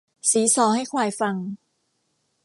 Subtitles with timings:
[0.29, 1.35] สีซอให้ควายฟัง